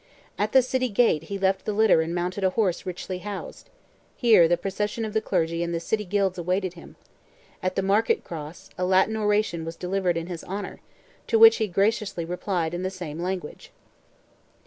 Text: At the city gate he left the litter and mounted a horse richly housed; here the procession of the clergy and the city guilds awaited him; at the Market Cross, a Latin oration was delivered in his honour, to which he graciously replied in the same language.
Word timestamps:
At 0.35 0.51
the 0.51 0.63
city 0.63 0.89
gate 0.89 1.25
he 1.25 1.37
left 1.37 1.63
the 1.63 1.73
litter 1.73 2.01
and 2.01 2.15
mounted 2.15 2.43
a 2.43 2.49
horse 2.49 2.87
richly 2.87 3.19
housed; 3.19 3.69
here 4.15 4.47
the 4.47 4.57
procession 4.57 5.05
of 5.05 5.13
the 5.13 5.21
clergy 5.21 5.61
and 5.61 5.75
the 5.75 5.79
city 5.79 6.05
guilds 6.05 6.39
awaited 6.39 6.73
him; 6.73 6.95
at 7.61 7.75
the 7.75 7.83
Market 7.83 8.23
Cross, 8.23 8.71
a 8.79 8.83
Latin 8.83 9.15
oration 9.15 9.63
was 9.63 9.75
delivered 9.75 10.17
in 10.17 10.25
his 10.25 10.43
honour, 10.43 10.79
to 11.27 11.37
which 11.37 11.57
he 11.57 11.67
graciously 11.67 12.25
replied 12.25 12.73
in 12.73 12.81
the 12.81 12.89
same 12.89 13.19
language. 13.19 13.71